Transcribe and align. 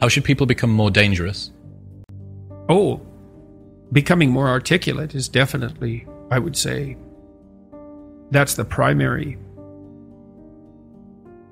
How 0.00 0.08
should 0.08 0.24
people 0.24 0.46
become 0.46 0.70
more 0.70 0.90
dangerous? 0.90 1.50
Oh, 2.68 3.00
becoming 3.92 4.30
more 4.30 4.48
articulate 4.48 5.14
is 5.14 5.28
definitely, 5.28 6.06
I 6.30 6.38
would 6.38 6.56
say, 6.56 6.96
that's 8.30 8.54
the 8.54 8.64
primary 8.64 9.38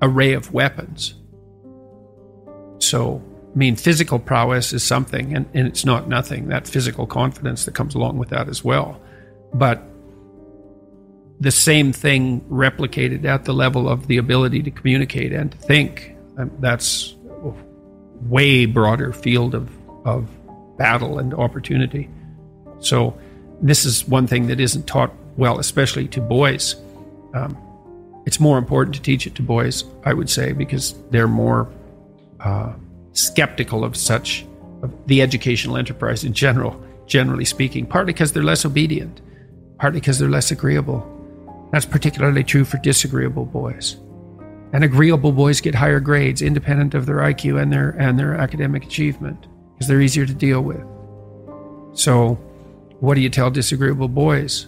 array 0.01 0.33
of 0.33 0.51
weapons. 0.51 1.15
So, 2.79 3.23
I 3.53 3.57
mean, 3.57 3.75
physical 3.75 4.19
prowess 4.19 4.73
is 4.73 4.83
something, 4.83 5.35
and, 5.35 5.45
and 5.53 5.67
it's 5.67 5.85
not 5.85 6.09
nothing, 6.09 6.49
that 6.49 6.67
physical 6.67 7.07
confidence 7.07 7.65
that 7.65 7.73
comes 7.73 7.95
along 7.95 8.17
with 8.17 8.29
that 8.29 8.49
as 8.49 8.63
well. 8.63 8.99
But 9.53 9.81
the 11.39 11.51
same 11.51 11.93
thing 11.93 12.41
replicated 12.41 13.25
at 13.25 13.45
the 13.45 13.53
level 13.53 13.87
of 13.87 14.07
the 14.07 14.17
ability 14.17 14.63
to 14.63 14.71
communicate 14.71 15.31
and 15.31 15.51
to 15.51 15.57
think, 15.57 16.15
um, 16.37 16.51
that's 16.59 17.12
way 18.21 18.65
broader 18.65 19.11
field 19.13 19.55
of, 19.55 19.69
of 20.05 20.29
battle 20.77 21.19
and 21.19 21.33
opportunity. 21.33 22.09
So, 22.79 23.17
this 23.61 23.85
is 23.85 24.07
one 24.07 24.27
thing 24.27 24.47
that 24.47 24.59
isn't 24.59 24.87
taught 24.87 25.13
well, 25.37 25.59
especially 25.59 26.07
to 26.09 26.21
boys. 26.21 26.75
Um, 27.33 27.57
it's 28.25 28.39
more 28.39 28.57
important 28.57 28.95
to 28.95 29.01
teach 29.01 29.25
it 29.27 29.35
to 29.35 29.41
boys, 29.41 29.83
I 30.05 30.13
would 30.13 30.29
say, 30.29 30.51
because 30.53 30.95
they're 31.09 31.27
more 31.27 31.69
uh, 32.39 32.73
skeptical 33.13 33.83
of 33.83 33.95
such 33.95 34.45
of 34.81 34.91
the 35.07 35.21
educational 35.21 35.77
enterprise 35.77 36.23
in 36.23 36.33
general, 36.33 36.81
generally 37.05 37.45
speaking. 37.45 37.85
Partly 37.85 38.13
because 38.13 38.33
they're 38.33 38.43
less 38.43 38.65
obedient, 38.65 39.21
partly 39.79 39.99
because 39.99 40.19
they're 40.19 40.29
less 40.29 40.51
agreeable. 40.51 41.09
That's 41.71 41.85
particularly 41.85 42.43
true 42.43 42.65
for 42.65 42.77
disagreeable 42.77 43.45
boys. 43.45 43.97
And 44.73 44.83
agreeable 44.83 45.31
boys 45.31 45.61
get 45.61 45.75
higher 45.75 45.99
grades, 45.99 46.41
independent 46.41 46.95
of 46.95 47.05
their 47.05 47.17
IQ 47.17 47.61
and 47.61 47.71
their 47.71 47.91
and 47.91 48.17
their 48.17 48.33
academic 48.33 48.83
achievement, 48.83 49.45
because 49.73 49.87
they're 49.87 50.01
easier 50.01 50.25
to 50.25 50.33
deal 50.33 50.61
with. 50.61 50.83
So, 51.93 52.39
what 52.99 53.13
do 53.13 53.21
you 53.21 53.29
tell 53.29 53.51
disagreeable 53.51 54.07
boys? 54.07 54.65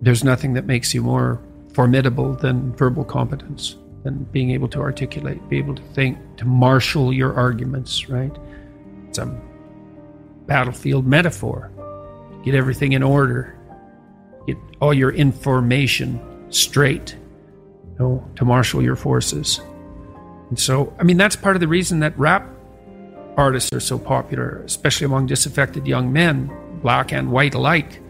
There's 0.00 0.24
nothing 0.24 0.54
that 0.54 0.66
makes 0.66 0.92
you 0.92 1.02
more 1.02 1.40
formidable 1.72 2.34
than 2.34 2.74
verbal 2.74 3.04
competence, 3.04 3.76
than 4.02 4.24
being 4.24 4.50
able 4.50 4.68
to 4.68 4.80
articulate, 4.80 5.48
be 5.48 5.58
able 5.58 5.76
to 5.76 5.82
think, 5.94 6.18
to 6.38 6.44
marshal 6.44 7.12
your 7.12 7.32
arguments, 7.34 8.08
right? 8.08 8.36
It's 9.08 9.18
a 9.18 9.26
battlefield 10.46 11.06
metaphor. 11.06 11.70
Get 12.44 12.56
everything 12.56 12.92
in 12.92 13.02
order, 13.02 13.56
get 14.46 14.56
all 14.80 14.92
your 14.92 15.12
information 15.12 16.20
straight, 16.50 17.16
know, 17.98 18.28
to 18.36 18.44
marshal 18.44 18.82
your 18.82 18.96
forces. 18.96 19.60
And 20.48 20.58
so, 20.58 20.94
I 20.98 21.02
mean, 21.04 21.16
that's 21.16 21.36
part 21.36 21.56
of 21.56 21.60
the 21.60 21.68
reason 21.68 22.00
that 22.00 22.18
rap 22.18 22.48
artists 23.36 23.72
are 23.72 23.80
so 23.80 23.98
popular, 23.98 24.62
especially 24.64 25.04
among 25.04 25.26
disaffected 25.26 25.86
young 25.86 26.12
men, 26.12 26.50
black 26.80 27.12
and 27.12 27.30
white 27.30 27.54
alike, 27.54 28.00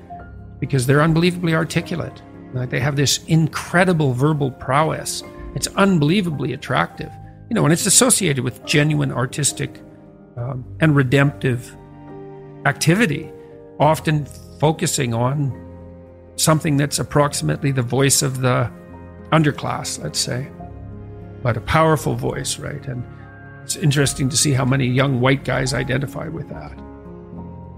because 0.60 0.86
they're 0.86 1.02
unbelievably 1.02 1.54
articulate. 1.54 2.22
Like 2.52 2.70
they 2.70 2.80
have 2.80 2.96
this 2.96 3.24
incredible 3.26 4.12
verbal 4.12 4.50
prowess. 4.50 5.22
It's 5.54 5.66
unbelievably 5.68 6.52
attractive, 6.52 7.10
you 7.48 7.54
know, 7.54 7.64
and 7.64 7.72
it's 7.72 7.86
associated 7.86 8.44
with 8.44 8.64
genuine 8.64 9.12
artistic 9.12 9.80
um, 10.36 10.64
and 10.80 10.94
redemptive 10.94 11.74
activity, 12.66 13.30
often 13.78 14.26
focusing 14.58 15.14
on 15.14 15.60
something 16.36 16.76
that's 16.76 16.98
approximately 16.98 17.70
the 17.70 17.82
voice 17.82 18.22
of 18.22 18.40
the 18.40 18.70
underclass, 19.34 20.02
let's 20.02 20.18
say, 20.18 20.48
but 21.42 21.56
a 21.56 21.60
powerful 21.60 22.14
voice, 22.14 22.58
right? 22.58 22.86
And 22.86 23.04
it's 23.64 23.76
interesting 23.76 24.28
to 24.28 24.36
see 24.36 24.52
how 24.52 24.64
many 24.64 24.86
young 24.86 25.20
white 25.20 25.44
guys 25.44 25.74
identify 25.74 26.28
with 26.28 26.48
that. 26.48 26.72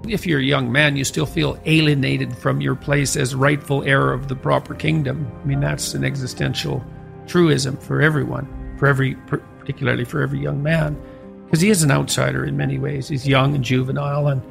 If 0.08 0.26
you're 0.26 0.40
a 0.40 0.44
young 0.54 0.70
man, 0.70 0.96
you 0.96 1.04
still 1.04 1.26
feel 1.26 1.58
alienated 1.64 2.36
from 2.36 2.60
your 2.60 2.76
place 2.76 3.16
as 3.16 3.34
rightful 3.34 3.82
heir 3.82 4.12
of 4.12 4.28
the 4.28 4.36
proper 4.36 4.74
kingdom. 4.74 5.30
I 5.42 5.46
mean, 5.46 5.60
that's 5.60 5.94
an 5.94 6.04
existential 6.04 6.84
truism 7.26 7.76
for 7.76 8.00
everyone, 8.00 8.46
for 8.78 8.86
every, 8.86 9.14
particularly 9.58 10.04
for 10.04 10.22
every 10.22 10.38
young 10.40 10.62
man, 10.62 10.96
because 11.44 11.60
he 11.60 11.70
is 11.70 11.82
an 11.82 11.90
outsider 11.90 12.44
in 12.44 12.56
many 12.56 12.78
ways. 12.78 13.08
He's 13.08 13.26
young 13.26 13.54
and 13.54 13.64
juvenile 13.64 14.28
and 14.28 14.42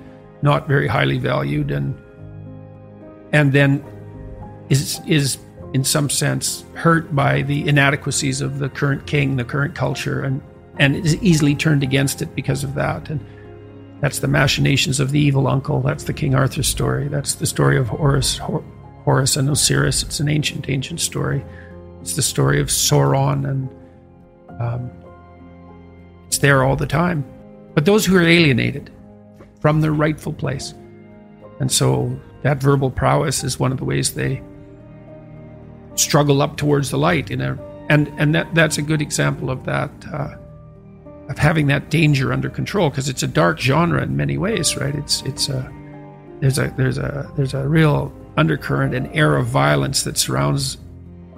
not 0.41 0.67
very 0.67 0.87
highly 0.87 1.17
valued, 1.17 1.71
and 1.71 1.97
and 3.31 3.53
then 3.53 3.83
is 4.69 4.99
is 5.07 5.37
in 5.75 5.83
some 5.83 6.09
sense 6.09 6.63
hurt 6.73 7.13
by 7.13 7.41
the 7.41 7.67
inadequacies 7.67 8.39
of 8.39 8.59
the 8.59 8.69
current 8.69 9.05
king, 9.05 9.35
the 9.35 9.43
current 9.43 9.75
culture, 9.75 10.23
and 10.23 10.41
and 10.79 10.95
is 10.95 11.21
easily 11.21 11.53
turned 11.53 11.83
against 11.83 12.21
it 12.21 12.33
because 12.33 12.63
of 12.63 12.75
that. 12.75 13.09
And 13.09 13.19
that's 13.99 14.19
the 14.19 14.29
machinations 14.29 15.01
of 15.01 15.11
the 15.11 15.19
evil 15.19 15.49
uncle. 15.49 15.81
That's 15.81 16.05
the 16.05 16.13
King 16.13 16.33
Arthur 16.33 16.63
story. 16.63 17.09
That's 17.09 17.35
the 17.35 17.45
story 17.45 17.77
of 17.77 17.89
Horus, 17.89 18.37
Horus 18.37 19.35
and 19.35 19.49
Osiris. 19.49 20.01
It's 20.01 20.21
an 20.21 20.29
ancient, 20.29 20.69
ancient 20.69 21.01
story. 21.01 21.43
It's 21.99 22.15
the 22.15 22.21
story 22.21 22.61
of 22.61 22.67
Sauron, 22.67 23.45
and 23.49 23.69
um, 24.61 24.89
it's 26.27 26.37
there 26.37 26.63
all 26.63 26.77
the 26.77 26.87
time. 26.87 27.25
But 27.73 27.83
those 27.83 28.05
who 28.05 28.15
are 28.15 28.21
alienated 28.21 28.91
from 29.59 29.81
their 29.81 29.91
rightful 29.91 30.31
place, 30.31 30.73
and 31.59 31.69
so 31.69 32.17
that 32.43 32.61
verbal 32.61 32.91
prowess 32.91 33.43
is 33.43 33.59
one 33.59 33.73
of 33.73 33.77
the 33.77 33.85
ways 33.85 34.13
they 34.13 34.41
struggle 35.95 36.41
up 36.41 36.57
towards 36.57 36.89
the 36.89 36.97
light 36.97 37.31
in 37.31 37.41
a 37.41 37.57
and 37.89 38.07
and 38.17 38.33
that 38.35 38.53
that's 38.55 38.77
a 38.77 38.81
good 38.81 39.01
example 39.01 39.49
of 39.49 39.65
that 39.65 39.91
uh, 40.11 40.35
of 41.29 41.37
having 41.37 41.67
that 41.67 41.89
danger 41.89 42.31
under 42.31 42.49
control 42.49 42.89
because 42.89 43.09
it's 43.09 43.23
a 43.23 43.27
dark 43.27 43.59
genre 43.59 44.01
in 44.01 44.15
many 44.15 44.37
ways, 44.37 44.75
right? 44.77 44.95
It's 44.95 45.21
it's 45.23 45.49
a 45.49 45.71
there's 46.39 46.57
a 46.57 46.73
there's 46.77 46.97
a 46.97 47.31
there's 47.35 47.53
a 47.53 47.67
real 47.67 48.13
undercurrent 48.37 48.93
and 48.93 49.13
air 49.15 49.35
of 49.37 49.47
violence 49.47 50.03
that 50.03 50.17
surrounds 50.17 50.77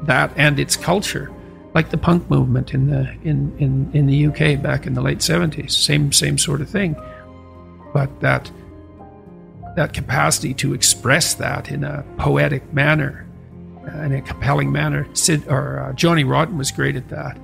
that 0.04 0.32
and 0.36 0.60
its 0.60 0.76
culture, 0.76 1.32
like 1.74 1.90
the 1.90 1.98
punk 1.98 2.30
movement 2.30 2.74
in 2.74 2.90
the 2.90 3.12
in 3.24 3.56
in 3.60 3.90
in 3.94 4.08
the 4.08 4.28
UK 4.28 4.62
back 4.62 4.86
in 4.86 4.94
the 4.94 5.02
late 5.02 5.22
seventies. 5.22 5.76
Same 5.76 6.12
same 6.12 6.38
sort 6.38 6.62
of 6.62 6.70
thing, 6.70 6.96
but 7.94 8.20
that 8.22 8.52
that 9.76 9.94
capacity 9.94 10.54
to 10.56 10.74
express 10.74 11.36
that 11.36 11.70
in 11.70 11.84
a 11.84 12.04
poetic 12.18 12.74
manner, 12.74 13.27
in 14.04 14.14
a 14.14 14.22
compelling 14.22 14.72
manner. 14.72 15.08
Sid 15.14 15.48
or 15.48 15.80
uh, 15.80 15.94
Johnny 15.94 16.24
Rotten 16.24 16.58
was 16.58 16.72
great 16.72 16.96
at 16.96 17.10
that. 17.10 17.38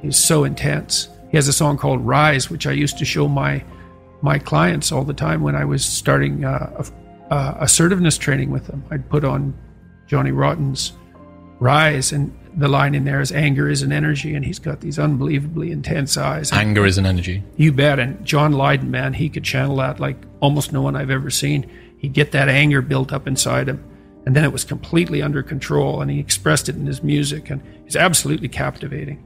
He 0.00 0.06
was 0.06 0.16
so 0.16 0.44
intense 0.44 1.08
he 1.30 1.36
has 1.36 1.46
a 1.48 1.52
song 1.52 1.78
called 1.78 2.04
Rise, 2.04 2.50
which 2.50 2.66
I 2.66 2.72
used 2.72 2.98
to 2.98 3.04
show 3.04 3.28
my 3.28 3.64
my 4.22 4.38
clients 4.38 4.92
all 4.92 5.04
the 5.04 5.14
time 5.14 5.40
when 5.40 5.56
I 5.56 5.64
was 5.64 5.84
starting 5.84 6.44
uh, 6.44 6.84
uh, 7.30 7.54
assertiveness 7.58 8.18
training 8.18 8.50
with 8.50 8.66
them. 8.66 8.84
I'd 8.90 9.08
put 9.08 9.24
on 9.24 9.56
Johnny 10.06 10.32
Rotten's 10.32 10.92
Rise, 11.58 12.12
and 12.12 12.36
the 12.56 12.68
line 12.68 12.94
in 12.94 13.04
there 13.04 13.20
is 13.20 13.32
anger 13.32 13.68
is 13.68 13.82
an 13.82 13.92
energy, 13.92 14.34
and 14.34 14.44
he's 14.44 14.58
got 14.58 14.80
these 14.80 14.98
unbelievably 14.98 15.70
intense 15.70 16.16
eyes. 16.16 16.52
Anger 16.52 16.84
is 16.84 16.98
an 16.98 17.06
energy. 17.06 17.42
You 17.56 17.72
bet. 17.72 17.98
And 17.98 18.22
John 18.26 18.52
Lydon, 18.52 18.90
man, 18.90 19.14
he 19.14 19.30
could 19.30 19.44
channel 19.44 19.76
that 19.76 20.00
like 20.00 20.16
almost 20.40 20.72
no 20.72 20.82
one 20.82 20.96
I've 20.96 21.10
ever 21.10 21.30
seen. 21.30 21.70
He'd 21.96 22.12
get 22.12 22.32
that 22.32 22.48
anger 22.48 22.82
built 22.82 23.12
up 23.12 23.26
inside 23.26 23.68
him, 23.68 23.82
and 24.26 24.36
then 24.36 24.44
it 24.44 24.52
was 24.52 24.64
completely 24.64 25.22
under 25.22 25.42
control, 25.42 26.02
and 26.02 26.10
he 26.10 26.18
expressed 26.18 26.68
it 26.68 26.76
in 26.76 26.86
his 26.86 27.02
music, 27.02 27.50
and 27.50 27.62
he's 27.84 27.96
absolutely 27.96 28.48
captivating. 28.48 29.22